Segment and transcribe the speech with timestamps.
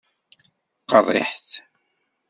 [0.89, 1.49] Qeṛṛiḥet.